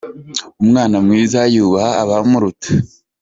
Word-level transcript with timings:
Umwana 0.63 0.95
mwiza 1.05 1.39
yubaha 1.53 1.91
abamuruta. 2.03 2.69